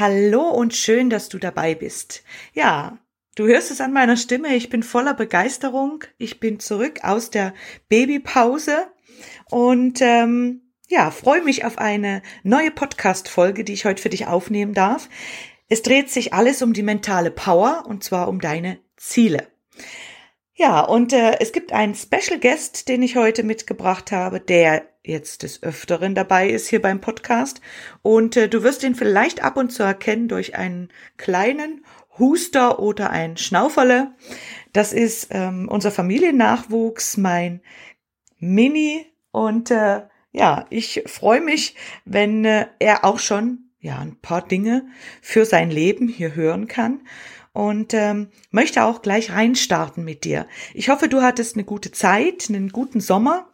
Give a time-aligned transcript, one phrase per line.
[0.00, 2.22] Hallo und schön, dass du dabei bist.
[2.54, 2.96] Ja,
[3.34, 6.04] du hörst es an meiner Stimme, ich bin voller Begeisterung.
[6.16, 7.52] Ich bin zurück aus der
[7.90, 8.86] Babypause
[9.50, 14.72] und ähm, ja, freue mich auf eine neue Podcast-Folge, die ich heute für dich aufnehmen
[14.72, 15.10] darf.
[15.68, 19.48] Es dreht sich alles um die mentale Power und zwar um deine Ziele.
[20.54, 25.42] Ja, und äh, es gibt einen Special Guest, den ich heute mitgebracht habe, der jetzt
[25.42, 27.60] des Öfteren dabei ist hier beim Podcast.
[28.02, 31.84] Und äh, du wirst ihn vielleicht ab und zu erkennen durch einen kleinen
[32.18, 34.12] Huster oder ein Schnauferle.
[34.72, 37.62] Das ist ähm, unser Familiennachwuchs, mein
[38.38, 39.06] Mini.
[39.32, 44.86] Und äh, ja, ich freue mich, wenn äh, er auch schon ja ein paar Dinge
[45.22, 47.00] für sein Leben hier hören kann
[47.52, 50.46] und ähm, möchte auch gleich reinstarten mit dir.
[50.74, 53.49] Ich hoffe, du hattest eine gute Zeit, einen guten Sommer.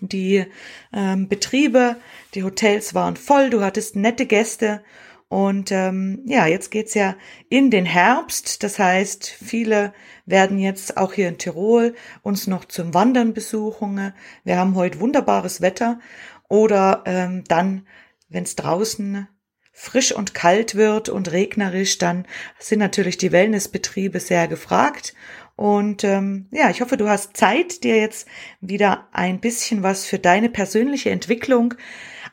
[0.00, 0.46] Die
[0.92, 1.96] ähm, Betriebe,
[2.34, 4.82] die Hotels waren voll, du hattest nette Gäste
[5.28, 7.14] und ähm, ja, jetzt geht's ja
[7.50, 8.62] in den Herbst.
[8.62, 9.92] Das heißt, viele
[10.24, 14.14] werden jetzt auch hier in Tirol uns noch zum Wandern besuchen.
[14.44, 16.00] Wir haben heute wunderbares Wetter.
[16.48, 17.86] Oder ähm, dann,
[18.30, 19.28] wenn es draußen
[19.72, 22.26] frisch und kalt wird und regnerisch, dann
[22.58, 25.14] sind natürlich die Wellnessbetriebe sehr gefragt.
[25.58, 28.28] Und ähm, ja, ich hoffe, du hast Zeit, dir jetzt
[28.60, 31.74] wieder ein bisschen was für deine persönliche Entwicklung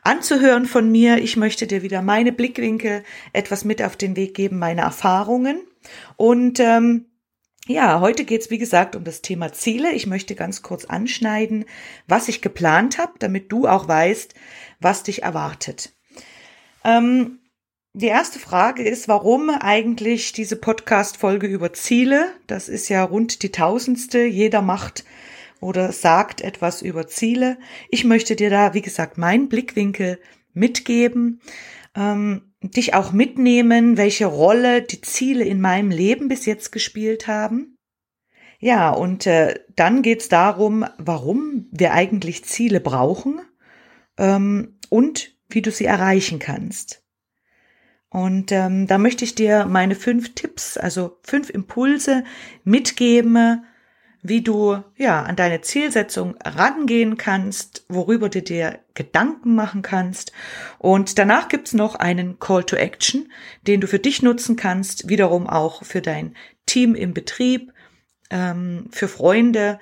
[0.04, 1.18] anzuhören von mir.
[1.18, 5.60] Ich möchte dir wieder meine Blickwinkel etwas mit auf den Weg geben, meine Erfahrungen.
[6.14, 7.06] Und ähm,
[7.66, 9.90] ja, heute geht's wie gesagt um das Thema Ziele.
[9.90, 11.64] Ich möchte ganz kurz anschneiden,
[12.06, 14.34] was ich geplant habe, damit du auch weißt,
[14.78, 15.92] was dich erwartet.
[16.84, 17.40] Ähm,
[17.96, 22.30] die erste Frage ist, warum eigentlich diese Podcast-Folge über Ziele?
[22.46, 24.22] Das ist ja rund die tausendste.
[24.22, 25.06] Jeder macht
[25.62, 27.56] oder sagt etwas über Ziele.
[27.88, 30.20] Ich möchte dir da, wie gesagt, meinen Blickwinkel
[30.52, 31.40] mitgeben,
[31.94, 37.78] ähm, dich auch mitnehmen, welche Rolle die Ziele in meinem Leben bis jetzt gespielt haben.
[38.58, 43.40] Ja, und äh, dann geht's darum, warum wir eigentlich Ziele brauchen
[44.18, 47.05] ähm, und wie du sie erreichen kannst.
[48.16, 52.24] Und ähm, da möchte ich dir meine fünf Tipps, also fünf Impulse
[52.64, 53.66] mitgeben,
[54.22, 60.32] wie du ja an deine Zielsetzung rangehen kannst, worüber du dir Gedanken machen kannst.
[60.78, 63.30] Und danach gibt's noch einen Call to Action,
[63.66, 66.34] den du für dich nutzen kannst, wiederum auch für dein
[66.64, 67.74] Team im Betrieb,
[68.30, 69.78] ähm, für Freunde,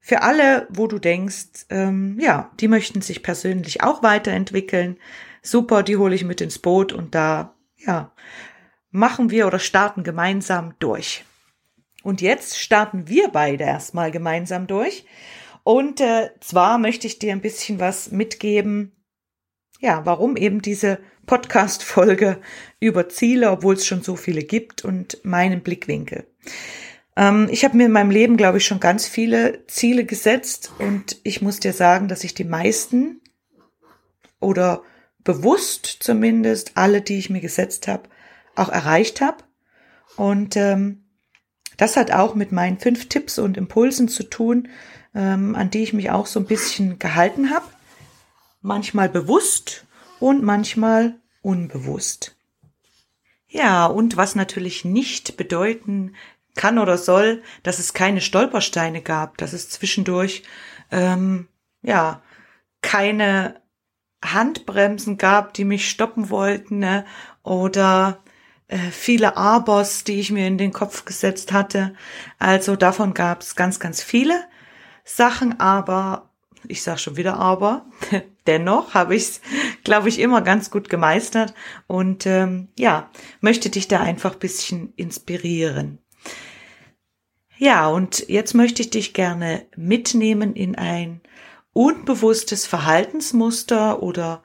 [0.00, 4.96] für alle, wo du denkst, ähm, ja, die möchten sich persönlich auch weiterentwickeln.
[5.46, 8.12] Super, die hole ich mit ins Boot und da, ja,
[8.90, 11.24] machen wir oder starten gemeinsam durch.
[12.02, 15.06] Und jetzt starten wir beide erstmal gemeinsam durch.
[15.62, 18.90] Und äh, zwar möchte ich dir ein bisschen was mitgeben,
[19.78, 22.40] ja, warum eben diese Podcast-Folge
[22.80, 26.26] über Ziele, obwohl es schon so viele gibt und meinen Blickwinkel.
[27.14, 31.18] Ähm, ich habe mir in meinem Leben, glaube ich, schon ganz viele Ziele gesetzt und
[31.22, 33.20] ich muss dir sagen, dass ich die meisten
[34.40, 34.82] oder
[35.26, 38.08] bewusst zumindest alle, die ich mir gesetzt habe,
[38.54, 39.44] auch erreicht habe.
[40.16, 41.04] Und ähm,
[41.76, 44.68] das hat auch mit meinen fünf Tipps und Impulsen zu tun,
[45.14, 47.66] ähm, an die ich mich auch so ein bisschen gehalten habe.
[48.62, 49.84] Manchmal bewusst
[50.20, 52.36] und manchmal unbewusst.
[53.48, 56.14] Ja, und was natürlich nicht bedeuten
[56.54, 60.44] kann oder soll, dass es keine Stolpersteine gab, dass es zwischendurch
[60.90, 61.48] ähm,
[61.82, 62.22] ja
[62.80, 63.60] keine
[64.32, 67.04] Handbremsen gab, die mich stoppen wollten ne?
[67.42, 68.22] oder
[68.68, 71.94] äh, viele Abos, die ich mir in den Kopf gesetzt hatte.
[72.38, 74.44] Also davon gab es ganz, ganz viele
[75.04, 76.30] Sachen, aber
[76.68, 77.86] ich sage schon wieder aber,
[78.46, 79.40] dennoch habe ich es,
[79.84, 81.54] glaube ich, immer ganz gut gemeistert
[81.86, 85.98] und ähm, ja, möchte dich da einfach bisschen inspirieren.
[87.58, 91.20] Ja, und jetzt möchte ich dich gerne mitnehmen in ein
[91.76, 94.42] unbewusstes Verhaltensmuster oder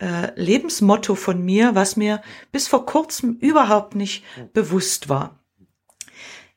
[0.00, 2.20] äh, Lebensmotto von mir, was mir
[2.50, 5.38] bis vor kurzem überhaupt nicht bewusst war.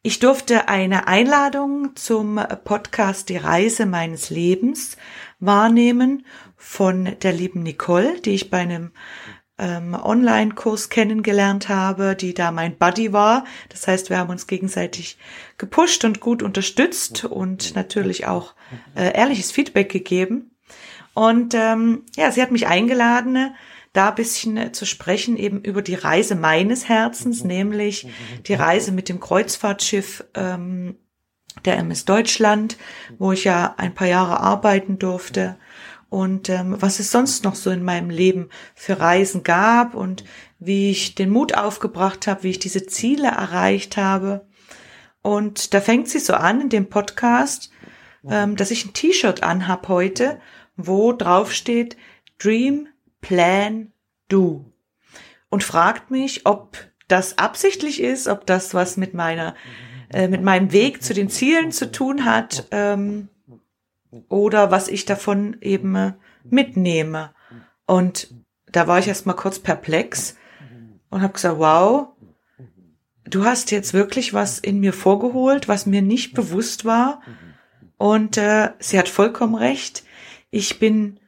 [0.01, 4.97] Ich durfte eine Einladung zum Podcast Die Reise meines Lebens
[5.39, 6.25] wahrnehmen
[6.57, 8.93] von der lieben Nicole, die ich bei einem
[9.57, 13.45] ähm, Online-Kurs kennengelernt habe, die da mein Buddy war.
[13.69, 15.17] Das heißt, wir haben uns gegenseitig
[15.57, 18.53] gepusht und gut unterstützt und natürlich auch
[18.95, 20.51] äh, ehrliches Feedback gegeben.
[21.13, 23.55] Und ähm, ja, sie hat mich eingeladen,
[23.93, 28.07] da ein bisschen zu sprechen eben über die Reise meines Herzens, nämlich
[28.45, 30.97] die Reise mit dem Kreuzfahrtschiff ähm,
[31.63, 32.77] der MS Deutschland,
[33.17, 35.55] wo ich ja ein paar Jahre arbeiten durfte
[36.15, 40.23] und ähm, was es sonst noch so in meinem Leben für Reisen gab und
[40.59, 44.47] wie ich den Mut aufgebracht habe, wie ich diese Ziele erreicht habe.
[45.21, 47.69] Und da fängt sie so an in dem Podcast,
[48.29, 50.39] ähm, dass ich ein T-Shirt anhab heute,
[50.77, 51.97] wo drauf steht
[52.37, 52.87] Dream,
[53.19, 53.91] Plan,
[54.29, 54.71] Do.
[55.49, 56.77] Und fragt mich, ob
[57.09, 59.53] das absichtlich ist, ob das was mit meiner,
[60.13, 62.67] äh, mit meinem Weg zu den Zielen zu tun hat.
[62.71, 63.27] Ähm,
[64.29, 66.13] oder was ich davon eben äh,
[66.43, 67.33] mitnehme.
[67.85, 68.33] Und
[68.71, 70.35] da war ich erst mal kurz perplex
[71.09, 72.09] und habe gesagt, wow,
[73.25, 77.21] du hast jetzt wirklich was in mir vorgeholt, was mir nicht bewusst war.
[77.97, 80.03] Und äh, sie hat vollkommen recht.
[80.51, 81.19] Ich bin,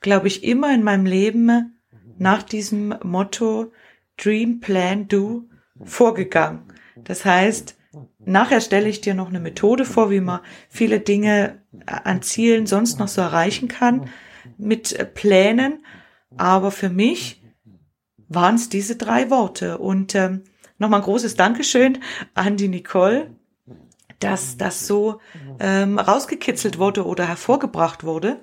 [0.00, 1.78] glaube ich, immer in meinem Leben
[2.18, 3.72] nach diesem Motto
[4.16, 5.44] Dream, Plan, Do
[5.84, 6.64] vorgegangen.
[6.96, 7.77] Das heißt,
[8.18, 12.98] Nachher stelle ich dir noch eine Methode vor, wie man viele Dinge an Zielen sonst
[12.98, 14.08] noch so erreichen kann
[14.56, 15.84] mit Plänen.
[16.36, 17.42] Aber für mich
[18.28, 19.78] waren es diese drei Worte.
[19.78, 20.42] Und ähm,
[20.78, 21.98] nochmal ein großes Dankeschön
[22.34, 23.30] an die Nicole,
[24.20, 25.20] dass das so
[25.60, 28.40] ähm, rausgekitzelt wurde oder hervorgebracht wurde.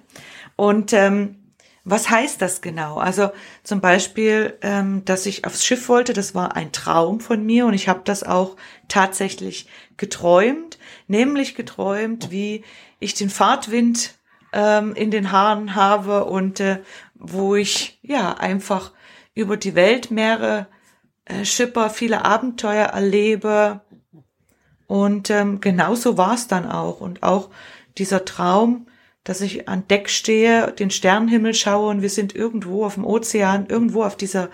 [0.56, 1.45] Und ähm,
[1.86, 2.98] was heißt das genau?
[2.98, 3.30] Also
[3.64, 7.76] zum Beispiel, ähm, dass ich aufs Schiff wollte, das war ein Traum von mir und
[7.76, 12.64] ich habe das auch tatsächlich geträumt, nämlich geträumt, wie
[13.00, 14.16] ich den Fahrtwind
[14.52, 16.80] ähm, in den Haaren habe und äh,
[17.14, 18.92] wo ich ja einfach
[19.36, 20.68] über die Weltmeere
[21.26, 23.82] äh, schipper, viele Abenteuer erlebe
[24.88, 27.50] und ähm, genauso war es dann auch und auch
[27.98, 28.88] dieser Traum,
[29.26, 33.66] dass ich an Deck stehe, den Sternenhimmel schaue und wir sind irgendwo auf dem Ozean,
[33.68, 34.50] irgendwo auf dieser,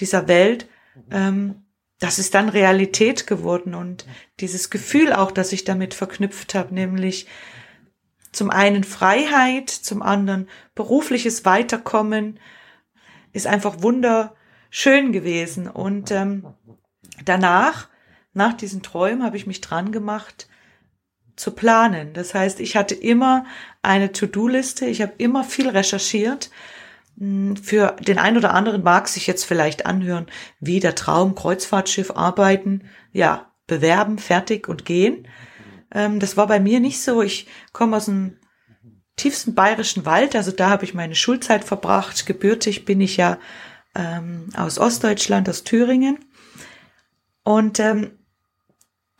[0.00, 0.68] dieser Welt.
[1.10, 1.66] Ähm,
[1.98, 4.06] das ist dann Realität geworden und
[4.40, 7.26] dieses Gefühl auch, das ich damit verknüpft habe, nämlich
[8.30, 12.38] zum einen Freiheit, zum anderen berufliches Weiterkommen,
[13.32, 15.68] ist einfach wunderschön gewesen.
[15.68, 16.46] Und ähm,
[17.24, 17.88] danach,
[18.32, 20.48] nach diesen Träumen, habe ich mich dran gemacht,
[21.36, 22.12] zu planen.
[22.12, 23.44] Das heißt, ich hatte immer
[23.82, 26.50] eine To-Do-Liste, ich habe immer viel recherchiert.
[27.18, 30.26] Hm, für den einen oder anderen mag sich jetzt vielleicht anhören,
[30.60, 35.28] wie der Traum Kreuzfahrtschiff arbeiten, ja, bewerben, fertig und gehen.
[35.92, 37.22] Ähm, das war bei mir nicht so.
[37.22, 38.38] Ich komme aus dem
[39.16, 42.26] tiefsten bayerischen Wald, also da habe ich meine Schulzeit verbracht.
[42.26, 43.38] Gebürtig bin ich ja
[43.94, 46.18] ähm, aus Ostdeutschland, aus Thüringen.
[47.44, 48.18] Und ähm,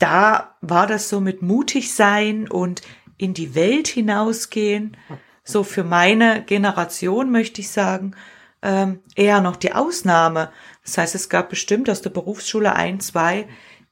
[0.04, 2.82] da war das so mit mutig sein und
[3.16, 4.98] in die Welt hinausgehen,
[5.44, 8.14] so für meine Generation möchte ich sagen,
[8.60, 10.52] ähm, eher noch die Ausnahme.
[10.84, 13.48] Das heißt, es gab bestimmt aus der Berufsschule ein, zwei,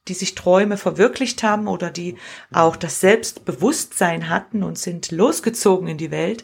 [0.07, 2.15] die sich Träume verwirklicht haben oder die
[2.51, 6.43] auch das Selbstbewusstsein hatten und sind losgezogen in die Welt.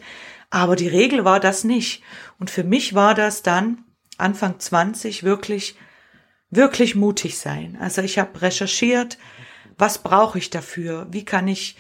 [0.49, 2.01] Aber die Regel war das nicht.
[2.39, 3.83] Und für mich war das dann
[4.17, 5.75] Anfang 20 wirklich,
[6.49, 7.77] wirklich mutig sein.
[7.79, 9.19] Also ich habe recherchiert,
[9.79, 11.07] was brauche ich dafür?
[11.09, 11.77] Wie kann ich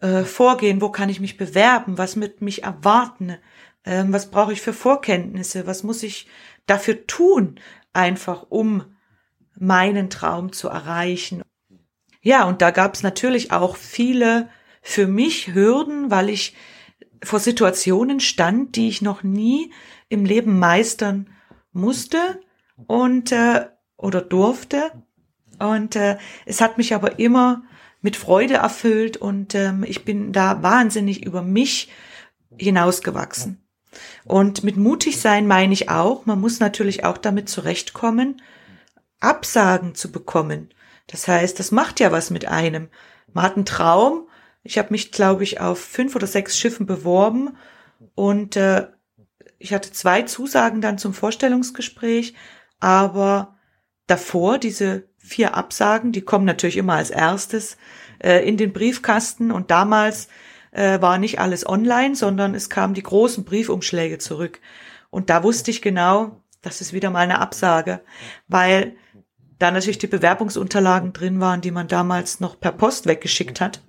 [0.00, 0.80] äh, vorgehen?
[0.80, 1.98] Wo kann ich mich bewerben?
[1.98, 3.36] Was mit mich erwarten?
[3.84, 5.66] Ähm, was brauche ich für Vorkenntnisse?
[5.66, 6.28] Was muss ich
[6.66, 7.60] dafür tun?
[7.92, 8.84] Einfach um
[9.58, 11.42] meinen Traum zu erreichen.
[12.22, 14.48] Ja, und da gab es natürlich auch viele
[14.80, 16.56] für mich Hürden, weil ich
[17.22, 19.72] vor Situationen stand, die ich noch nie
[20.08, 21.30] im Leben meistern
[21.72, 22.40] musste
[22.86, 25.03] und äh, oder durfte.
[25.58, 27.62] Und äh, es hat mich aber immer
[28.00, 31.90] mit Freude erfüllt und ähm, ich bin da wahnsinnig über mich
[32.58, 33.66] hinausgewachsen.
[34.24, 38.42] Und mit mutig sein meine ich auch, man muss natürlich auch damit zurechtkommen,
[39.20, 40.68] Absagen zu bekommen.
[41.06, 42.88] Das heißt, das macht ja was mit einem.
[43.32, 44.28] Man hat einen Traum.
[44.62, 47.56] Ich habe mich, glaube ich, auf fünf oder sechs Schiffen beworben
[48.14, 48.88] und äh,
[49.58, 52.34] ich hatte zwei Zusagen dann zum Vorstellungsgespräch,
[52.80, 53.56] aber
[54.06, 57.78] davor diese vier Absagen, die kommen natürlich immer als erstes
[58.18, 60.28] äh, in den Briefkasten und damals
[60.70, 64.60] äh, war nicht alles online, sondern es kamen die großen Briefumschläge zurück.
[65.10, 68.00] Und da wusste ich genau, das ist wieder mal eine Absage,
[68.48, 68.96] weil
[69.58, 73.80] da natürlich die Bewerbungsunterlagen drin waren, die man damals noch per Post weggeschickt hat,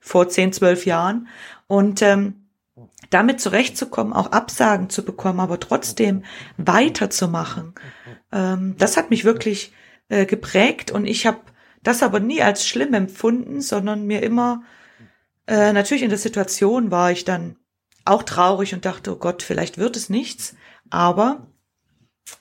[0.00, 1.28] vor zehn, zwölf Jahren.
[1.66, 2.48] Und ähm,
[3.10, 6.24] damit zurechtzukommen, auch Absagen zu bekommen, aber trotzdem
[6.56, 7.74] weiterzumachen,
[8.32, 9.72] ähm, das hat mich wirklich
[10.08, 11.40] äh, geprägt und ich habe
[11.82, 14.62] das aber nie als schlimm empfunden, sondern mir immer,
[15.46, 17.56] äh, natürlich in der Situation war ich dann
[18.04, 20.56] auch traurig und dachte, oh Gott, vielleicht wird es nichts,
[20.90, 21.46] aber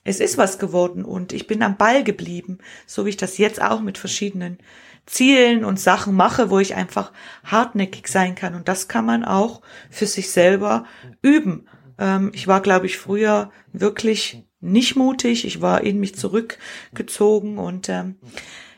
[0.03, 3.62] es ist was geworden und ich bin am Ball geblieben, so wie ich das jetzt
[3.62, 4.60] auch mit verschiedenen
[5.05, 7.12] Zielen und Sachen mache, wo ich einfach
[7.43, 8.55] hartnäckig sein kann.
[8.55, 10.86] Und das kann man auch für sich selber
[11.22, 11.67] üben.
[11.98, 15.46] Ähm, ich war, glaube ich, früher wirklich nicht mutig.
[15.46, 18.15] Ich war in mich zurückgezogen und ähm,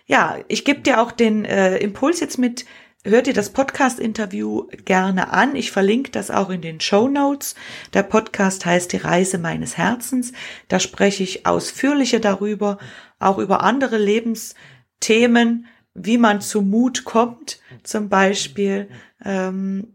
[0.08, 2.65] ja, ich gebe dir auch den äh, Impuls jetzt mit,
[3.04, 5.56] hört dir das Podcast-Interview gerne an.
[5.56, 7.56] Ich verlinke das auch in den Show Notes.
[7.94, 10.34] Der Podcast heißt Die Reise meines Herzens.
[10.68, 12.77] Da spreche ich ausführlicher darüber,
[13.20, 18.89] auch über andere Lebensthemen, wie man zu Mut kommt, zum Beispiel.
[19.24, 19.95] Ähm,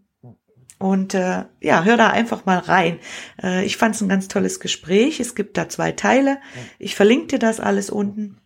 [0.80, 2.98] und äh, ja, hör da einfach mal rein.
[3.42, 5.20] Äh, ich fand es ein ganz tolles Gespräch.
[5.20, 6.38] Es gibt da zwei Teile.
[6.78, 8.40] Ich verlinke dir das alles unten.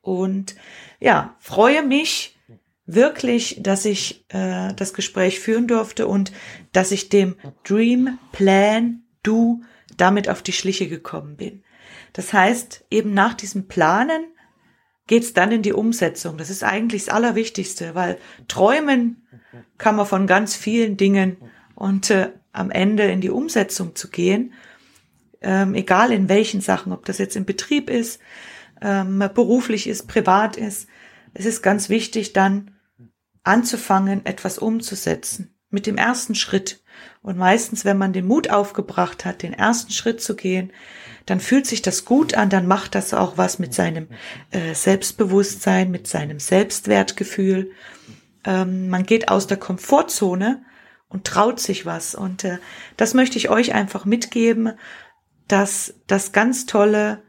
[0.00, 0.54] Und
[1.00, 2.38] ja, freue mich
[2.86, 6.30] wirklich, dass ich äh, das Gespräch führen durfte und
[6.70, 9.64] dass ich dem Dream Plan Du
[9.96, 11.64] damit auf die Schliche gekommen bin.
[12.12, 14.26] Das heißt, eben nach diesem Planen
[15.08, 16.38] geht's dann in die Umsetzung.
[16.38, 19.26] Das ist eigentlich das Allerwichtigste, weil träumen
[19.78, 21.38] kann man von ganz vielen Dingen
[21.76, 24.54] und äh, am Ende in die Umsetzung zu gehen,
[25.42, 28.18] ähm, egal in welchen Sachen, ob das jetzt im Betrieb ist,
[28.80, 30.88] ähm, beruflich ist, privat ist,
[31.34, 32.72] es ist ganz wichtig, dann
[33.44, 36.82] anzufangen, etwas umzusetzen mit dem ersten Schritt.
[37.22, 40.72] Und meistens, wenn man den Mut aufgebracht hat, den ersten Schritt zu gehen,
[41.26, 44.08] dann fühlt sich das gut an, dann macht das auch was mit seinem
[44.50, 47.72] äh, Selbstbewusstsein, mit seinem Selbstwertgefühl.
[48.44, 50.64] Ähm, man geht aus der Komfortzone
[51.08, 52.14] und traut sich was.
[52.14, 52.58] Und äh,
[52.96, 54.72] das möchte ich euch einfach mitgeben,
[55.48, 57.22] dass das ganz tolle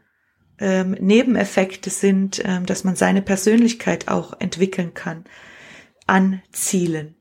[0.58, 5.24] ähm, Nebeneffekte sind, ähm, dass man seine Persönlichkeit auch entwickeln kann
[6.06, 7.14] an Zielen.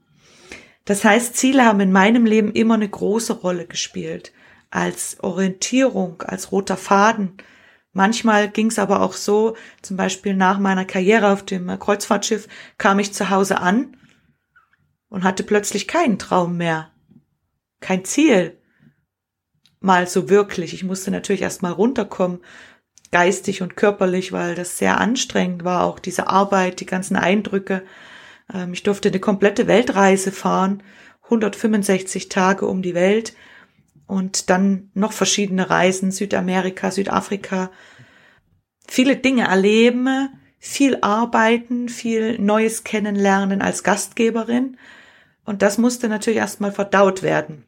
[0.86, 4.32] Das heißt, Ziele haben in meinem Leben immer eine große Rolle gespielt,
[4.72, 7.34] als Orientierung, als roter Faden.
[7.92, 12.48] Manchmal ging es aber auch so, zum Beispiel nach meiner Karriere auf dem Kreuzfahrtschiff
[12.78, 13.98] kam ich zu Hause an
[15.10, 16.92] und hatte plötzlich keinen Traum mehr,
[17.80, 18.58] kein Ziel.
[19.80, 20.74] Mal so wirklich.
[20.74, 22.40] Ich musste natürlich erst mal runterkommen,
[23.12, 27.84] geistig und körperlich, weil das sehr anstrengend war, auch diese Arbeit, die ganzen Eindrücke.
[28.54, 30.84] Ähm, ich durfte eine komplette Weltreise fahren,
[31.24, 33.34] 165 Tage um die Welt
[34.08, 37.72] und dann noch verschiedene Reisen, Südamerika, Südafrika,
[38.88, 44.78] viele Dinge erleben, viel arbeiten, viel Neues kennenlernen als Gastgeberin
[45.48, 47.64] und das musste natürlich erstmal verdaut werden.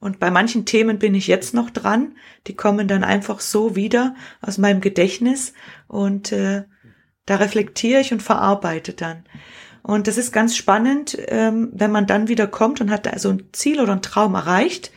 [0.00, 2.14] Und bei manchen Themen bin ich jetzt noch dran.
[2.46, 5.54] Die kommen dann einfach so wieder aus meinem Gedächtnis
[5.88, 6.64] und äh,
[7.24, 9.24] da reflektiere ich und verarbeite dann.
[9.82, 13.48] Und das ist ganz spannend, ähm, wenn man dann wieder kommt und hat also ein
[13.52, 14.92] Ziel oder ein Traum erreicht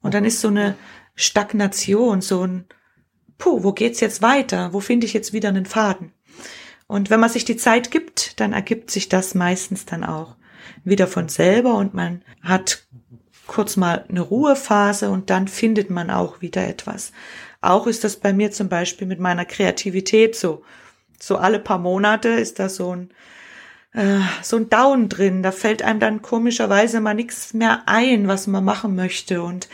[0.00, 0.76] und dann ist so eine
[1.14, 2.64] Stagnation, so ein
[3.36, 4.72] Puh, wo geht's jetzt weiter?
[4.72, 6.12] Wo finde ich jetzt wieder einen Faden?
[6.86, 10.38] Und wenn man sich die Zeit gibt, dann ergibt sich das meistens dann auch
[10.84, 12.86] wieder von selber und man hat
[13.46, 17.12] kurz mal eine Ruhephase und dann findet man auch wieder etwas.
[17.60, 20.62] Auch ist das bei mir zum Beispiel mit meiner Kreativität so.
[21.20, 23.10] So alle paar Monate ist da so ein,
[23.92, 25.42] äh, so ein Down drin.
[25.42, 29.42] Da fällt einem dann komischerweise mal nichts mehr ein, was man machen möchte.
[29.42, 29.68] Und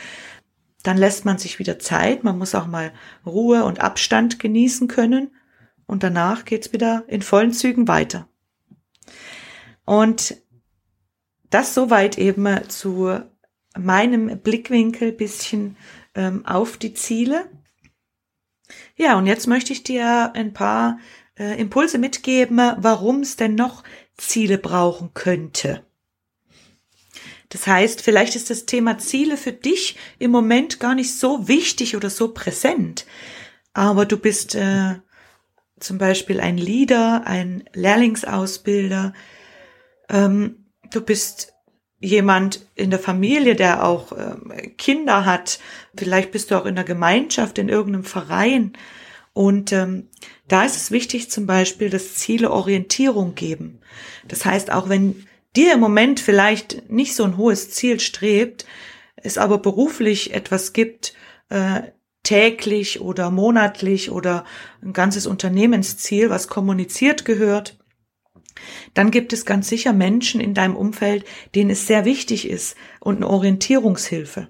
[0.81, 2.23] dann lässt man sich wieder Zeit.
[2.23, 2.91] Man muss auch mal
[3.25, 5.35] Ruhe und Abstand genießen können.
[5.85, 8.27] Und danach geht's wieder in vollen Zügen weiter.
[9.85, 10.35] Und
[11.49, 13.19] das soweit eben zu
[13.77, 15.77] meinem Blickwinkel bisschen
[16.15, 17.49] ähm, auf die Ziele.
[18.95, 20.99] Ja, und jetzt möchte ich dir ein paar
[21.37, 23.83] äh, Impulse mitgeben, warum es denn noch
[24.17, 25.83] Ziele brauchen könnte.
[27.49, 31.95] Das heißt, vielleicht ist das Thema Ziele für dich im Moment gar nicht so wichtig
[31.95, 33.05] oder so präsent,
[33.73, 34.95] aber du bist äh,
[35.79, 39.13] zum Beispiel ein Leader, ein Lehrlingsausbilder,
[40.09, 40.64] ähm,
[40.95, 41.53] du bist
[41.99, 45.59] jemand in der Familie, der auch äh, Kinder hat,
[45.95, 48.73] vielleicht bist du auch in der Gemeinschaft, in irgendeinem Verein.
[49.33, 50.07] Und ähm,
[50.47, 53.79] da ist es wichtig zum Beispiel, dass Ziele Orientierung geben.
[54.27, 55.25] Das heißt, auch wenn
[55.55, 58.65] dir im Moment vielleicht nicht so ein hohes Ziel strebt,
[59.15, 61.13] es aber beruflich etwas gibt,
[61.49, 61.81] äh,
[62.23, 64.45] täglich oder monatlich oder
[64.81, 67.77] ein ganzes Unternehmensziel, was kommuniziert gehört,
[68.93, 73.17] dann gibt es ganz sicher Menschen in deinem Umfeld, denen es sehr wichtig ist und
[73.17, 74.49] eine Orientierungshilfe.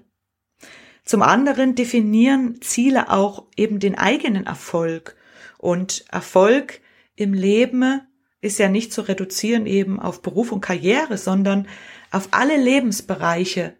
[1.04, 5.16] Zum anderen definieren Ziele auch eben den eigenen Erfolg.
[5.58, 6.80] Und Erfolg
[7.14, 8.00] im Leben
[8.40, 11.68] ist ja nicht zu reduzieren eben auf Beruf und Karriere, sondern
[12.10, 13.76] auf alle Lebensbereiche,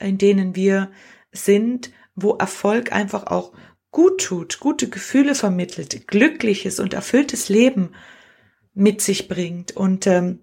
[0.00, 0.90] in denen wir
[1.32, 3.52] sind, wo Erfolg einfach auch
[3.90, 7.92] gut tut, gute Gefühle vermittelt, glückliches und erfülltes Leben
[8.74, 9.72] mit sich bringt.
[9.72, 10.40] Und ähm,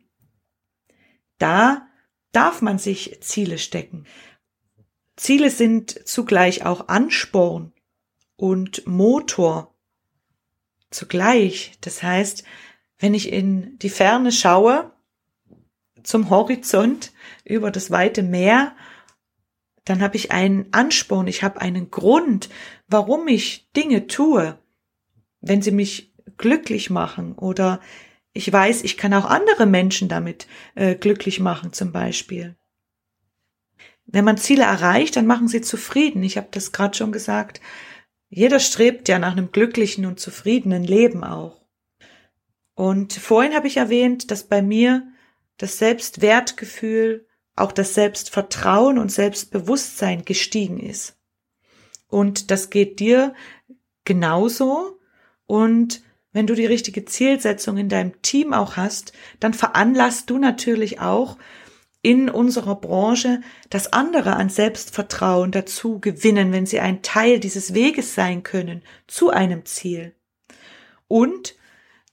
[1.37, 1.87] da
[2.31, 4.05] darf man sich Ziele stecken.
[5.17, 7.73] Ziele sind zugleich auch Ansporn
[8.37, 9.75] und Motor
[10.89, 11.73] zugleich.
[11.81, 12.43] Das heißt,
[12.97, 14.91] wenn ich in die Ferne schaue,
[16.03, 17.11] zum Horizont,
[17.43, 18.75] über das weite Meer,
[19.85, 22.49] dann habe ich einen Ansporn, ich habe einen Grund,
[22.87, 24.57] warum ich Dinge tue,
[25.41, 27.79] wenn sie mich glücklich machen oder
[28.33, 32.55] ich weiß, ich kann auch andere Menschen damit äh, glücklich machen zum Beispiel.
[34.05, 36.23] Wenn man Ziele erreicht, dann machen sie zufrieden.
[36.23, 37.61] Ich habe das gerade schon gesagt.
[38.29, 41.61] Jeder strebt ja nach einem glücklichen und zufriedenen Leben auch.
[42.73, 45.07] Und vorhin habe ich erwähnt, dass bei mir
[45.57, 51.17] das Selbstwertgefühl, auch das Selbstvertrauen und Selbstbewusstsein gestiegen ist.
[52.07, 53.35] Und das geht dir
[54.05, 54.99] genauso.
[55.45, 56.01] Und
[56.33, 61.37] wenn du die richtige Zielsetzung in deinem Team auch hast, dann veranlasst du natürlich auch
[62.01, 68.15] in unserer Branche, dass andere an Selbstvertrauen dazu gewinnen, wenn sie ein Teil dieses Weges
[68.15, 70.15] sein können zu einem Ziel.
[71.07, 71.55] Und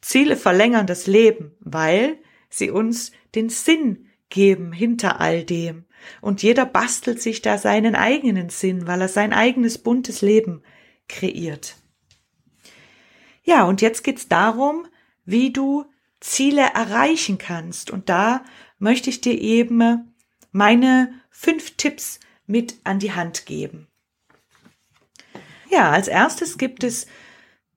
[0.01, 2.19] Ziele verlängern das Leben, weil
[2.51, 5.85] sie uns den Sinn geben hinter all dem.
[6.21, 10.63] Und jeder bastelt sich da seinen eigenen Sinn, weil er sein eigenes buntes Leben
[11.09, 11.78] kreiert.
[13.49, 14.87] Ja, und jetzt geht's darum,
[15.25, 15.87] wie du
[16.21, 17.91] Ziele erreichen kannst.
[17.91, 18.45] Und da
[18.79, 20.15] möchte ich dir eben
[20.53, 23.87] meine fünf Tipps mit an die Hand geben.
[25.71, 27.07] Ja, als erstes gibt es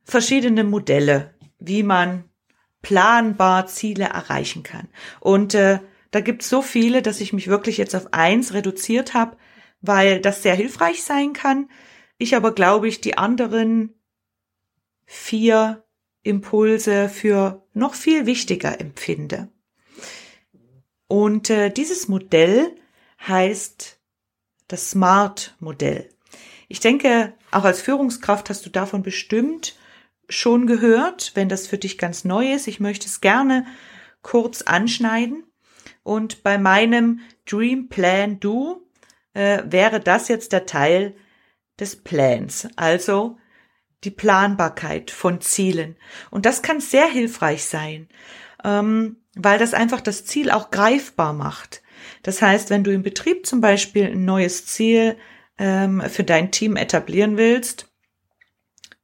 [0.04, 2.26] verschiedene Modelle, wie man
[2.82, 4.90] planbar Ziele erreichen kann.
[5.22, 5.80] Und äh,
[6.12, 9.38] da gibt es so viele, dass ich mich wirklich jetzt auf eins reduziert habe,
[9.80, 11.70] weil das sehr hilfreich sein kann.
[12.18, 13.96] Ich aber glaube ich die anderen
[15.14, 15.84] vier
[16.24, 19.50] Impulse für noch viel wichtiger empfinde.
[21.08, 22.74] Und äh, dieses Modell
[23.28, 24.00] heißt
[24.70, 26.08] das Smart-Modell.
[26.70, 29.76] Ich denke, auch als Führungskraft hast du davon bestimmt
[30.30, 32.68] schon gehört, wenn das für dich ganz neu ist.
[32.68, 33.66] Ich möchte es gerne
[34.22, 35.44] kurz anschneiden.
[36.04, 38.88] Und bei meinem Dream Plan Do
[39.34, 41.16] äh, wäre das jetzt der Teil
[41.78, 42.70] des Plans.
[42.78, 43.38] Also
[44.04, 45.96] die Planbarkeit von Zielen.
[46.30, 48.10] Und das kann sehr hilfreich sein,
[48.64, 51.82] ähm, weil das einfach das Ziel auch greifbar macht.
[52.24, 55.18] Das heißt, wenn du im Betrieb zum Beispiel ein neues Ziel
[55.58, 57.92] ähm, für dein Team etablieren willst,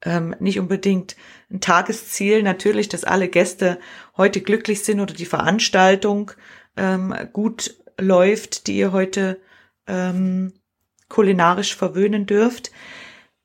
[0.04, 1.16] ähm, nicht unbedingt
[1.50, 3.80] ein Tagesziel, natürlich, dass alle Gäste
[4.16, 6.32] heute glücklich sind oder die Veranstaltung
[6.76, 9.40] ähm, gut läuft, die ihr heute
[9.88, 10.54] ähm,
[11.10, 12.72] kulinarisch verwöhnen dürft.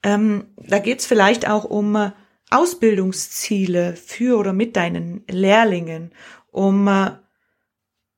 [0.03, 2.11] Ähm, da geht's vielleicht auch um äh,
[2.51, 6.13] Ausbildungsziele für oder mit deinen Lehrlingen,
[6.51, 7.13] um äh,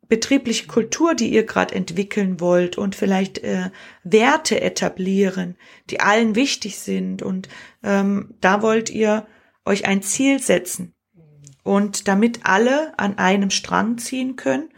[0.08, 3.70] betriebliche Kultur, die ihr gerade entwickeln wollt und vielleicht äh,
[4.02, 5.56] Werte etablieren,
[5.90, 7.22] die allen wichtig sind.
[7.22, 7.48] Und
[7.82, 9.26] ähm, da wollt ihr
[9.64, 10.94] euch ein Ziel setzen.
[11.62, 14.68] Und damit alle an einem Strang ziehen können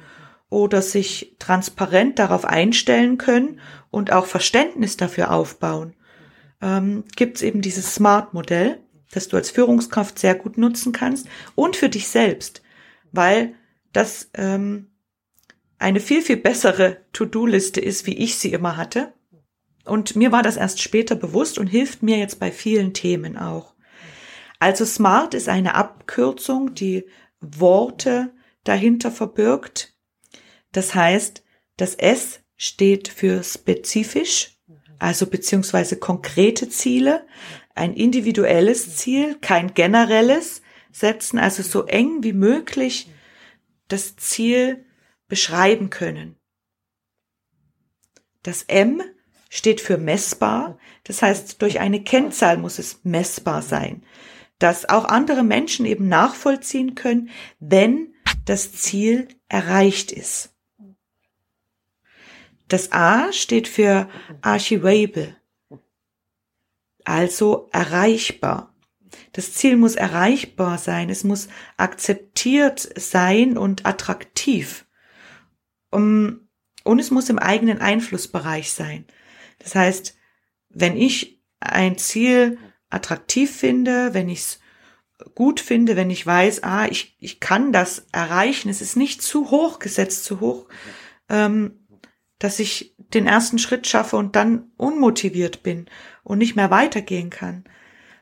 [0.49, 5.97] oder sich transparent darauf einstellen können und auch Verständnis dafür aufbauen,
[6.61, 11.77] ähm, gibt es eben dieses Smart-Modell, das du als Führungskraft sehr gut nutzen kannst und
[11.77, 12.63] für dich selbst,
[13.13, 13.55] weil
[13.93, 14.91] das ähm,
[15.79, 19.13] eine viel, viel bessere To-Do-Liste ist, wie ich sie immer hatte.
[19.85, 23.75] Und mir war das erst später bewusst und hilft mir jetzt bei vielen Themen auch.
[24.59, 27.07] Also SMART ist eine Abkürzung, die
[27.41, 28.33] Worte
[28.65, 29.95] dahinter verbirgt.
[30.73, 31.45] Das heißt,
[31.77, 34.56] das S steht für spezifisch,
[34.99, 37.27] also beziehungsweise konkrete Ziele,
[37.75, 43.11] ein individuelles Ziel, kein generelles setzen, also so eng wie möglich
[43.89, 44.85] das Ziel
[45.29, 46.37] beschreiben können.
[48.43, 49.03] Das M
[49.51, 54.05] steht für messbar, das heißt, durch eine Kennzahl muss es messbar sein,
[54.59, 60.56] dass auch andere Menschen eben nachvollziehen können, wenn das Ziel erreicht ist.
[62.69, 64.09] Das A steht für
[64.43, 65.37] archivable.
[67.05, 68.75] also erreichbar.
[69.33, 74.87] Das Ziel muss erreichbar sein, es muss akzeptiert sein und attraktiv.
[75.91, 76.49] Um,
[76.85, 79.07] und es muss im eigenen Einflussbereich sein.
[79.59, 80.17] Das heißt,
[80.69, 82.59] wenn ich ein Ziel
[82.91, 84.61] attraktiv finde, wenn ich es
[85.35, 89.51] gut finde, wenn ich weiß, ah, ich, ich kann das erreichen, es ist nicht zu
[89.51, 90.69] hoch gesetzt, zu hoch,
[91.29, 91.86] ähm,
[92.39, 95.87] dass ich den ersten Schritt schaffe und dann unmotiviert bin
[96.23, 97.65] und nicht mehr weitergehen kann.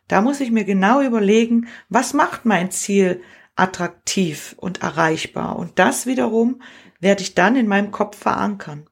[0.09, 3.23] Da muss ich mir genau überlegen, was macht mein Ziel
[3.57, 5.57] attraktiv und erreichbar.
[5.57, 6.61] Und das wiederum
[7.01, 8.87] werde ich dann in meinem Kopf verankern.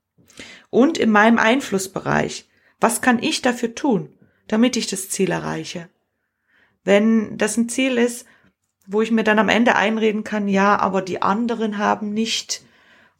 [0.70, 2.48] Und in meinem Einflussbereich.
[2.80, 4.12] Was kann ich dafür tun,
[4.48, 5.88] damit ich das Ziel erreiche?
[6.82, 8.26] Wenn das ein Ziel ist,
[8.86, 12.62] wo ich mir dann am Ende einreden kann, ja, aber die anderen haben nicht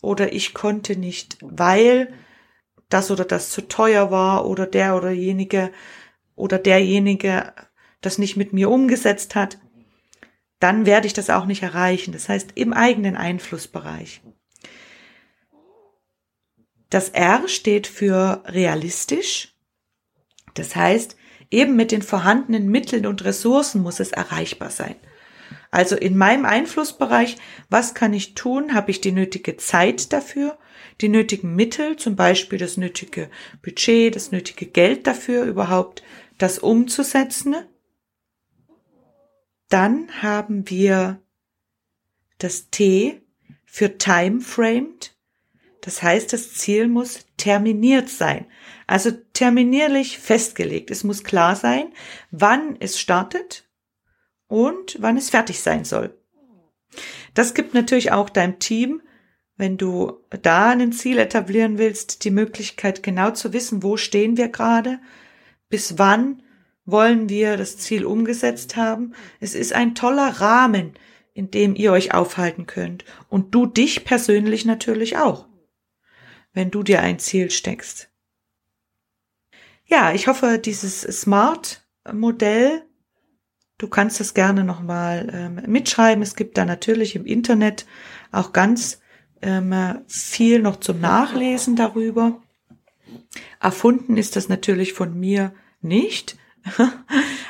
[0.02, 2.12] oder ich konnte nicht, weil
[2.90, 5.72] das oder das zu teuer war oder der oder jenige
[6.34, 7.54] oder derjenige
[8.02, 9.58] das nicht mit mir umgesetzt hat,
[10.58, 12.12] dann werde ich das auch nicht erreichen.
[12.12, 14.20] Das heißt, im eigenen Einflussbereich.
[16.90, 19.56] Das R steht für realistisch.
[20.54, 21.16] Das heißt,
[21.50, 24.96] eben mit den vorhandenen Mitteln und Ressourcen muss es erreichbar sein.
[25.72, 27.36] Also in meinem Einflussbereich,
[27.70, 28.74] was kann ich tun?
[28.74, 30.58] Habe ich die nötige Zeit dafür?
[31.00, 33.30] Die nötigen Mittel, zum Beispiel das nötige
[33.62, 36.02] Budget, das nötige Geld dafür, überhaupt
[36.36, 37.56] das umzusetzen?
[39.70, 41.22] Dann haben wir
[42.36, 43.22] das T
[43.64, 45.16] für timeframed.
[45.80, 48.44] Das heißt, das Ziel muss terminiert sein.
[48.86, 50.90] Also terminierlich festgelegt.
[50.90, 51.94] Es muss klar sein,
[52.30, 53.66] wann es startet
[54.52, 56.14] und wann es fertig sein soll.
[57.32, 59.00] Das gibt natürlich auch deinem Team,
[59.56, 64.48] wenn du da ein Ziel etablieren willst, die Möglichkeit genau zu wissen, wo stehen wir
[64.48, 65.00] gerade,
[65.70, 66.42] bis wann
[66.84, 69.14] wollen wir das Ziel umgesetzt haben.
[69.40, 70.92] Es ist ein toller Rahmen,
[71.32, 73.06] in dem ihr euch aufhalten könnt.
[73.30, 75.48] Und du dich persönlich natürlich auch,
[76.52, 78.10] wenn du dir ein Ziel steckst.
[79.86, 82.84] Ja, ich hoffe, dieses Smart-Modell,
[83.82, 86.22] du kannst das gerne nochmal ähm, mitschreiben.
[86.22, 87.84] Es gibt da natürlich im Internet
[88.30, 89.00] auch ganz
[89.42, 89.74] ähm,
[90.06, 92.40] viel noch zum Nachlesen darüber.
[93.60, 96.36] Erfunden ist das natürlich von mir nicht.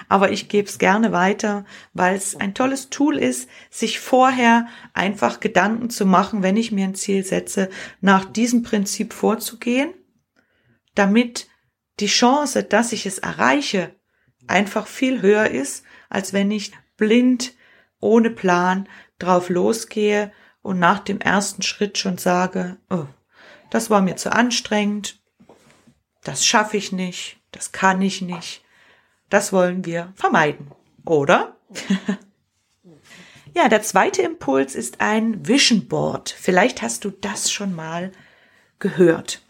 [0.09, 5.39] Aber ich gebe es gerne weiter, weil es ein tolles Tool ist, sich vorher einfach
[5.39, 7.69] Gedanken zu machen, wenn ich mir ein Ziel setze,
[8.01, 9.93] nach diesem Prinzip vorzugehen,
[10.95, 11.47] damit
[12.01, 13.95] die Chance, dass ich es erreiche,
[14.47, 17.55] einfach viel höher ist, als wenn ich blind,
[18.01, 23.07] ohne Plan drauf losgehe und nach dem ersten Schritt schon sage, oh,
[23.71, 25.21] das war mir zu anstrengend,
[26.23, 28.63] das schaffe ich nicht, das kann ich nicht,
[29.31, 30.71] das wollen wir vermeiden,
[31.07, 31.57] oder?
[33.55, 36.29] ja, der zweite Impuls ist ein Vision Board.
[36.29, 38.13] Vielleicht hast du das schon mal
[38.79, 39.41] gehört.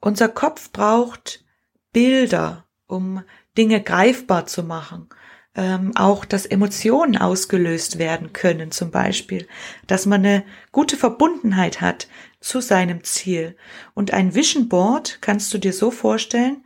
[0.00, 1.44] Unser Kopf braucht
[1.92, 3.22] Bilder, um
[3.56, 5.08] Dinge greifbar zu machen.
[5.54, 9.46] Ähm, auch, dass Emotionen ausgelöst werden können, zum Beispiel,
[9.86, 12.08] dass man eine gute Verbundenheit hat
[12.40, 13.56] zu seinem Ziel.
[13.92, 16.64] Und ein Vision Board kannst du dir so vorstellen,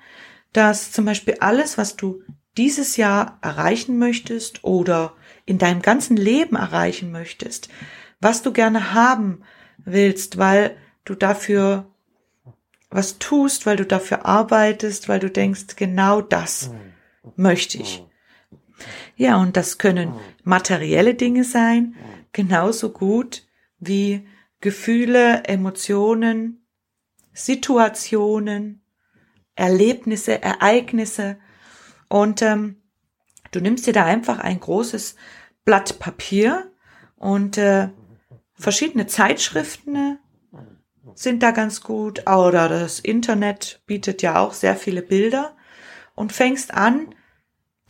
[0.53, 2.23] dass zum Beispiel alles, was du
[2.57, 7.69] dieses Jahr erreichen möchtest oder in deinem ganzen Leben erreichen möchtest,
[8.21, 9.43] was du gerne haben
[9.79, 11.87] willst, weil du dafür
[12.97, 16.71] was tust, weil du dafür arbeitest, weil du denkst, genau das
[17.37, 18.03] möchte ich.
[19.17, 21.95] Ja, und das können materielle Dinge sein,
[22.33, 23.47] genauso gut
[23.79, 24.27] wie
[24.61, 26.67] Gefühle, Emotionen,
[27.35, 28.83] Situationen,
[29.55, 31.37] Erlebnisse, Ereignisse.
[32.09, 32.77] Und ähm,
[33.51, 35.17] du nimmst dir da einfach ein großes
[35.67, 36.73] Blatt Papier
[37.17, 37.91] und äh,
[38.55, 40.19] verschiedene Zeitschriften
[41.15, 42.29] sind da ganz gut.
[42.29, 45.57] Oder das Internet bietet ja auch sehr viele Bilder
[46.15, 47.15] und fängst an,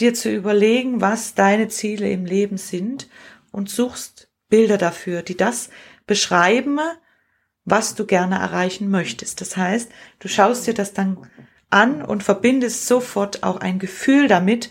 [0.00, 3.08] dir zu überlegen, was deine Ziele im Leben sind
[3.50, 5.70] und suchst Bilder dafür, die das
[6.06, 6.78] beschreiben,
[7.64, 9.40] was du gerne erreichen möchtest.
[9.40, 11.28] Das heißt, du schaust dir das dann
[11.70, 14.70] an und verbindest sofort auch ein Gefühl damit,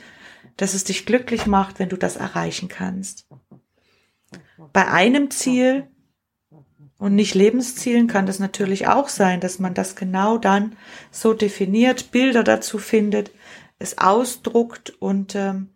[0.57, 3.27] dass es dich glücklich macht, wenn du das erreichen kannst.
[4.71, 5.89] Bei einem Ziel
[6.97, 10.75] und nicht Lebenszielen kann das natürlich auch sein, dass man das genau dann
[11.11, 13.31] so definiert, Bilder dazu findet,
[13.79, 15.69] es ausdruckt und ähm,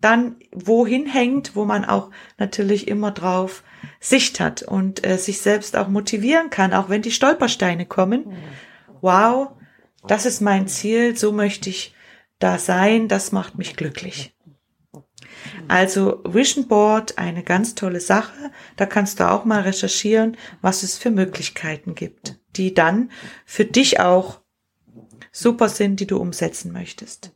[0.00, 3.64] dann wohin hängt, wo man auch natürlich immer drauf
[4.00, 8.24] Sicht hat und äh, sich selbst auch motivieren kann, auch wenn die Stolpersteine kommen.
[9.00, 9.52] Wow,
[10.06, 11.94] das ist mein Ziel, so möchte ich
[12.38, 14.34] da sein, das macht mich glücklich.
[15.68, 18.50] Also Vision Board, eine ganz tolle Sache.
[18.76, 23.10] Da kannst du auch mal recherchieren, was es für Möglichkeiten gibt, die dann
[23.44, 24.40] für dich auch
[25.32, 27.32] super sind, die du umsetzen möchtest.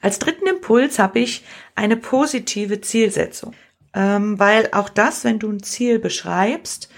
[0.00, 1.44] Als dritten Impuls habe ich
[1.74, 3.54] eine positive Zielsetzung,
[3.94, 6.88] ähm, weil auch das, wenn du ein Ziel beschreibst,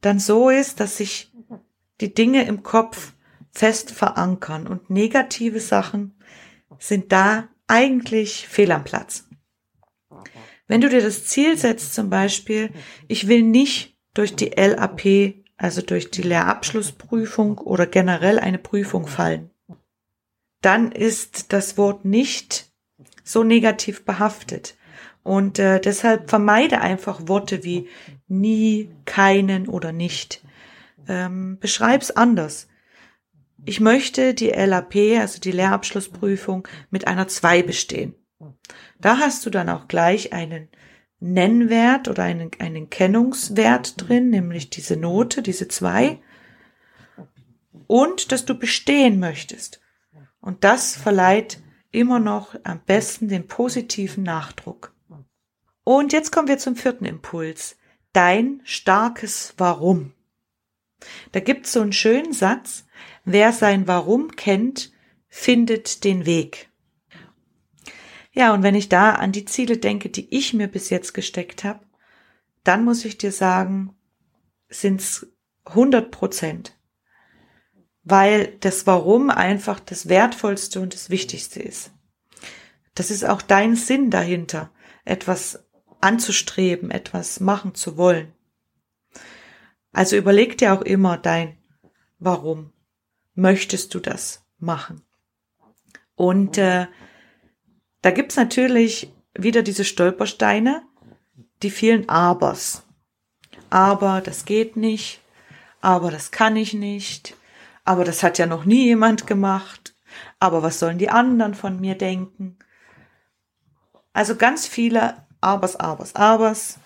[0.00, 1.32] dann so ist, dass sich
[2.00, 3.12] die Dinge im Kopf
[3.52, 6.14] fest verankern und negative Sachen
[6.78, 9.26] sind da eigentlich fehl am Platz.
[10.70, 12.70] Wenn du dir das Ziel setzt, zum Beispiel,
[13.08, 19.50] ich will nicht durch die LAP, also durch die Lehrabschlussprüfung oder generell eine Prüfung fallen,
[20.62, 22.70] dann ist das Wort nicht
[23.24, 24.76] so negativ behaftet.
[25.24, 27.88] Und äh, deshalb vermeide einfach Worte wie
[28.28, 30.40] nie, keinen oder nicht.
[31.08, 32.68] Ähm, beschreib's anders.
[33.64, 38.14] Ich möchte die LAP, also die Lehrabschlussprüfung, mit einer 2 bestehen.
[38.98, 40.68] Da hast du dann auch gleich einen
[41.20, 46.18] Nennwert oder einen, einen Kennungswert drin, nämlich diese Note, diese 2.
[47.86, 49.80] Und dass du bestehen möchtest.
[50.40, 54.94] Und das verleiht immer noch am besten den positiven Nachdruck.
[55.84, 57.76] Und jetzt kommen wir zum vierten Impuls.
[58.12, 60.14] Dein starkes Warum.
[61.32, 62.86] Da gibt's so einen schönen Satz,
[63.24, 64.92] wer sein Warum kennt,
[65.28, 66.69] findet den Weg.
[68.32, 71.64] Ja, und wenn ich da an die Ziele denke, die ich mir bis jetzt gesteckt
[71.64, 71.80] habe,
[72.64, 73.96] dann muss ich dir sagen,
[74.68, 75.26] sind's
[75.64, 76.76] 100 Prozent.
[78.02, 81.92] Weil das Warum einfach das Wertvollste und das Wichtigste ist.
[82.94, 84.70] Das ist auch dein Sinn dahinter,
[85.04, 85.64] etwas
[86.00, 88.32] anzustreben, etwas machen zu wollen.
[89.92, 91.58] Also überleg dir auch immer dein
[92.18, 92.72] Warum
[93.34, 95.02] möchtest du das machen.
[96.14, 96.86] Und äh,
[98.02, 100.82] da gibt's natürlich wieder diese Stolpersteine,
[101.62, 102.82] die vielen Abers.
[103.68, 105.20] Aber das geht nicht,
[105.80, 107.36] aber das kann ich nicht,
[107.84, 109.94] aber das hat ja noch nie jemand gemacht,
[110.38, 112.58] aber was sollen die anderen von mir denken?
[114.12, 116.78] Also ganz viele Abers, Abers, Abers.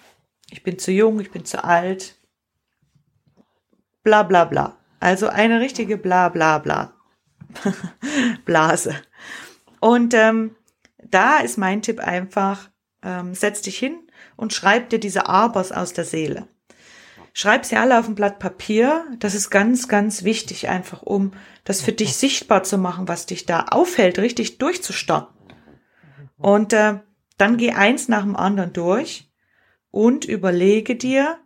[0.51, 2.17] Ich bin zu jung, ich bin zu alt.
[4.03, 4.77] Bla bla bla.
[5.01, 6.93] Also eine richtige bla bla bla.
[8.45, 8.95] Blase.
[9.81, 10.55] Und ähm,
[11.11, 12.71] da ist mein Tipp einfach,
[13.03, 13.97] ähm, setz dich hin
[14.37, 16.49] und schreib dir diese Abers aus der Seele.
[17.33, 19.07] Schreib sie alle auf ein Blatt Papier.
[19.19, 21.33] Das ist ganz, ganz wichtig, einfach um
[21.65, 25.35] das für dich sichtbar zu machen, was dich da aufhält, richtig durchzustarten.
[26.39, 27.01] Und äh,
[27.37, 29.33] dann geh eins nach dem anderen durch
[29.91, 31.39] und überlege dir,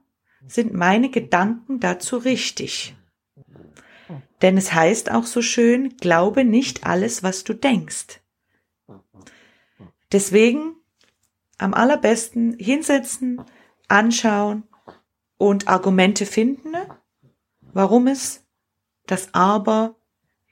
[0.46, 2.94] sind meine Gedanken dazu richtig?
[4.42, 8.20] Denn es heißt auch so schön, glaube nicht alles, was du denkst.
[10.12, 10.76] Deswegen
[11.58, 13.42] am allerbesten hinsetzen,
[13.88, 14.64] anschauen
[15.36, 16.74] und Argumente finden,
[17.72, 18.44] warum es
[19.06, 19.96] das Aber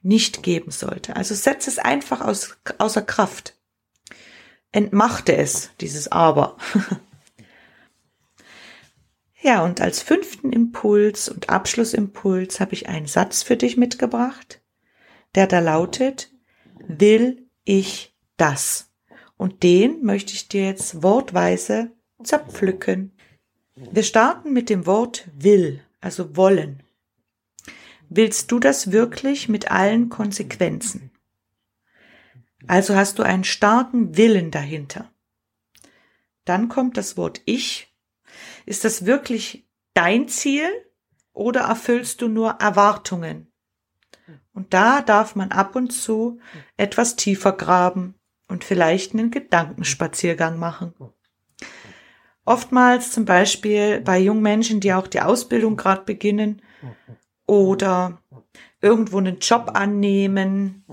[0.03, 1.17] nicht geben sollte.
[1.17, 3.57] Also setze es einfach aus, außer Kraft.
[4.73, 6.57] Entmachte es, dieses Aber.
[9.43, 14.61] ja, und als fünften Impuls und Abschlussimpuls habe ich einen Satz für dich mitgebracht,
[15.35, 16.31] der da lautet,
[16.87, 18.91] will ich das?
[19.37, 23.13] Und den möchte ich dir jetzt wortweise zerpflücken.
[23.75, 26.83] Wir starten mit dem Wort will, also wollen.
[28.09, 31.11] Willst du das wirklich mit allen Konsequenzen?
[32.67, 35.11] Also hast du einen starken Willen dahinter.
[36.45, 37.93] Dann kommt das Wort ich.
[38.65, 40.69] Ist das wirklich dein Ziel
[41.33, 43.53] oder erfüllst du nur Erwartungen?
[44.55, 46.41] Und da darf man ab und zu
[46.77, 48.15] etwas tiefer graben
[48.49, 50.95] und vielleicht einen Gedankenspaziergang machen.
[52.45, 56.63] Oftmals zum Beispiel bei jungen Menschen, die auch die Ausbildung gerade beginnen
[57.47, 58.23] oder
[58.81, 60.85] irgendwo einen Job annehmen,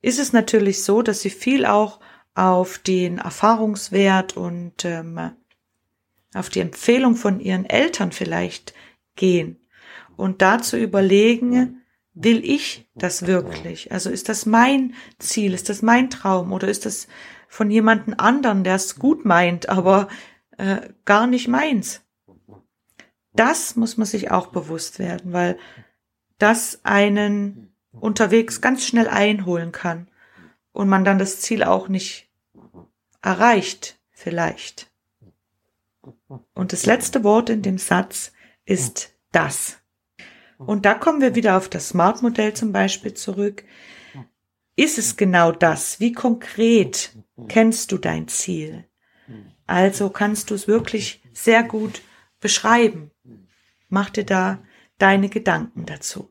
[0.00, 2.00] ist es natürlich so, dass sie viel auch
[2.34, 5.32] auf den Erfahrungswert und ähm,
[6.34, 8.72] auf die Empfehlung von ihren Eltern vielleicht
[9.16, 9.60] gehen
[10.16, 11.81] und dazu überlegen,
[12.14, 13.90] Will ich das wirklich?
[13.90, 15.54] Also ist das mein Ziel?
[15.54, 16.52] Ist das mein Traum?
[16.52, 17.08] Oder ist das
[17.48, 20.08] von jemandem anderen, der es gut meint, aber
[20.58, 22.02] äh, gar nicht meins?
[23.34, 25.58] Das muss man sich auch bewusst werden, weil
[26.38, 30.08] das einen unterwegs ganz schnell einholen kann
[30.72, 32.30] und man dann das Ziel auch nicht
[33.22, 34.90] erreicht, vielleicht.
[36.54, 38.32] Und das letzte Wort in dem Satz
[38.64, 39.81] ist das.
[40.66, 43.64] Und da kommen wir wieder auf das Smart-Modell zum Beispiel zurück.
[44.76, 46.00] ist es genau das?
[46.00, 47.16] Wie konkret
[47.48, 48.84] kennst du dein Ziel?
[49.66, 52.02] Also kannst du es wirklich sehr gut
[52.40, 53.10] beschreiben.
[53.88, 54.62] Mach dir da
[54.98, 56.30] deine Gedanken dazu.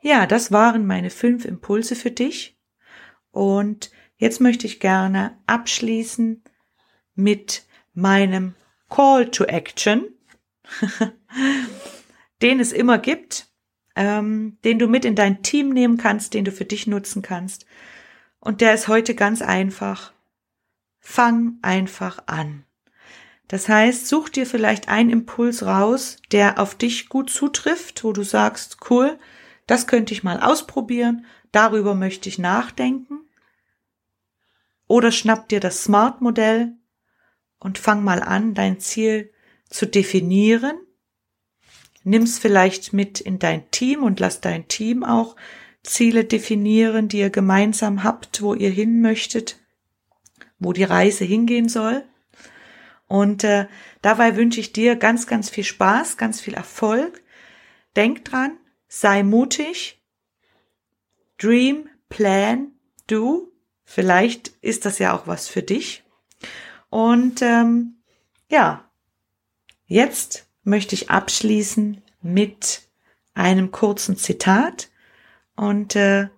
[0.00, 2.58] Ja, das waren meine fünf Impulse für dich.
[3.30, 6.42] Und jetzt möchte ich gerne abschließen
[7.14, 8.54] mit meinem
[8.88, 10.04] Call to Action,
[12.42, 13.48] den es immer gibt,
[13.96, 17.66] ähm, den du mit in dein Team nehmen kannst, den du für dich nutzen kannst.
[18.40, 20.12] Und der ist heute ganz einfach.
[20.98, 22.64] Fang einfach an.
[23.48, 28.22] Das heißt, such dir vielleicht einen Impuls raus, der auf dich gut zutrifft, wo du
[28.22, 29.18] sagst, cool,
[29.66, 33.20] das könnte ich mal ausprobieren, darüber möchte ich nachdenken.
[34.86, 36.72] Oder schnapp dir das Smart-Modell
[37.58, 39.32] und fang mal an, dein Ziel
[39.68, 40.78] zu definieren.
[42.04, 45.36] Nimm's vielleicht mit in dein Team und lass dein Team auch
[45.82, 49.58] Ziele definieren, die ihr gemeinsam habt, wo ihr hin möchtet,
[50.58, 52.04] wo die Reise hingehen soll.
[53.08, 53.66] Und äh,
[54.00, 57.22] dabei wünsche ich dir ganz, ganz viel Spaß, ganz viel Erfolg.
[57.94, 58.56] Denk dran,
[58.88, 60.00] sei mutig.
[61.36, 62.72] Dream, plan,
[63.06, 63.52] do.
[63.84, 66.04] Vielleicht ist das ja auch was für dich.
[66.88, 67.96] Und ähm,
[68.48, 68.90] ja,
[69.86, 72.82] jetzt möchte ich abschließen mit
[73.34, 74.90] einem kurzen Zitat
[75.56, 76.28] und äh,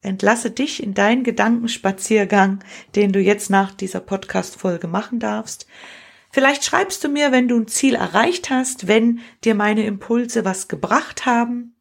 [0.00, 2.60] entlasse dich in deinen Gedankenspaziergang,
[2.94, 5.66] den du jetzt nach dieser Podcast-Folge machen darfst.
[6.30, 10.68] Vielleicht schreibst du mir, wenn du ein Ziel erreicht hast, wenn dir meine Impulse was
[10.68, 11.74] gebracht haben.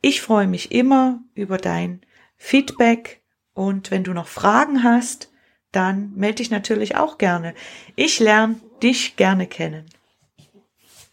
[0.00, 2.00] Ich freue mich immer über dein
[2.36, 3.22] Feedback
[3.54, 5.30] und wenn du noch Fragen hast,
[5.72, 7.54] dann melde dich natürlich auch gerne.
[7.96, 9.86] Ich lerne dich gerne kennen.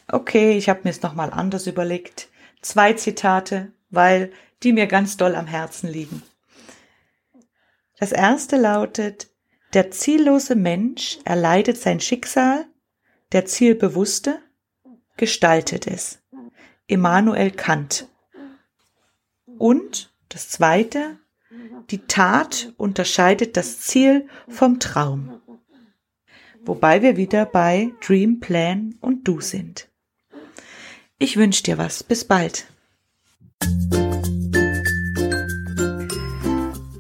[0.08, 2.30] Okay, ich habe mir es nochmal anders überlegt.
[2.62, 4.32] Zwei Zitate, weil
[4.64, 6.24] die mir ganz doll am Herzen liegen.
[8.00, 9.30] Das erste lautet,
[9.74, 12.66] der ziellose Mensch erleidet sein Schicksal,
[13.32, 14.40] der Zielbewusste
[15.18, 16.20] gestaltet es.
[16.88, 18.08] Immanuel Kant.
[19.58, 21.18] Und das zweite,
[21.90, 25.42] die Tat unterscheidet das Ziel vom Traum.
[26.66, 29.90] Wobei wir wieder bei Dream, Plan und Do sind.
[31.20, 32.04] Ich wünsche dir was.
[32.04, 32.68] Bis bald.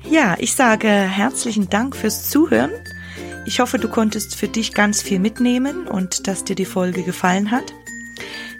[0.09, 2.71] Ja, ich sage herzlichen Dank fürs Zuhören.
[3.45, 7.51] Ich hoffe, du konntest für dich ganz viel mitnehmen und dass dir die Folge gefallen
[7.51, 7.73] hat.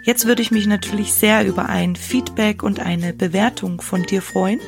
[0.02, 4.60] Jetzt würde ich mich natürlich sehr über ein Feedback und eine Bewertung von dir freuen.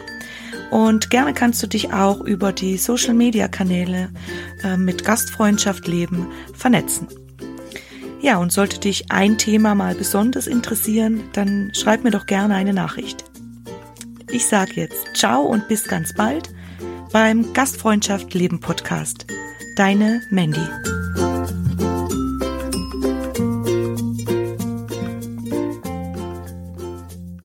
[0.70, 4.11] Und gerne kannst du dich auch über die Social-Media-Kanäle
[4.64, 7.09] äh, mit Gastfreundschaft leben vernetzen.
[8.20, 12.72] Ja, und sollte dich ein Thema mal besonders interessieren, dann schreib mir doch gerne eine
[12.72, 13.24] Nachricht.
[14.31, 16.50] Ich sage jetzt ciao und bis ganz bald
[17.12, 19.26] beim Gastfreundschaft Leben Podcast.
[19.76, 20.66] Deine Mandy.